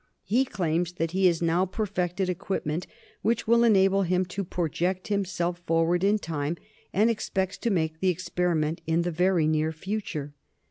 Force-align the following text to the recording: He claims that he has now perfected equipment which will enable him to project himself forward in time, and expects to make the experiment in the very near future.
He 0.23 0.45
claims 0.45 0.93
that 0.93 1.11
he 1.11 1.27
has 1.27 1.43
now 1.43 1.67
perfected 1.67 2.27
equipment 2.27 2.87
which 3.21 3.47
will 3.47 3.63
enable 3.63 4.01
him 4.01 4.25
to 4.33 4.43
project 4.43 5.09
himself 5.09 5.59
forward 5.59 6.03
in 6.03 6.17
time, 6.17 6.57
and 6.91 7.07
expects 7.07 7.59
to 7.59 7.69
make 7.69 7.99
the 7.99 8.09
experiment 8.09 8.81
in 8.87 9.03
the 9.03 9.11
very 9.11 9.45
near 9.45 9.71
future. 9.71 10.33